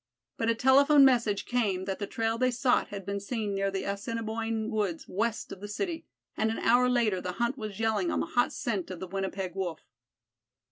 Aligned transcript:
But 0.35 0.49
a 0.49 0.55
telephone 0.55 1.05
message 1.05 1.45
came 1.45 1.85
that 1.85 1.99
the 1.99 2.07
trail 2.07 2.39
they 2.39 2.49
sought 2.49 2.87
had 2.87 3.05
been 3.05 3.19
seen 3.19 3.53
near 3.53 3.69
the 3.69 3.83
Assiniboine 3.83 4.71
woods 4.71 5.07
west 5.07 5.51
of 5.51 5.59
the 5.61 5.67
city, 5.67 6.07
and 6.35 6.49
an 6.49 6.57
hour 6.57 6.89
later 6.89 7.21
the 7.21 7.33
hunt 7.33 7.55
was 7.55 7.79
yelling 7.79 8.09
on 8.09 8.19
the 8.19 8.25
hot 8.25 8.51
scent 8.51 8.89
of 8.89 8.99
the 8.99 9.05
Winnipeg 9.05 9.53
Wolf. 9.53 9.85